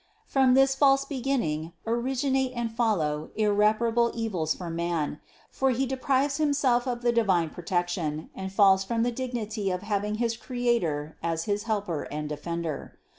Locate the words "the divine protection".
7.03-8.31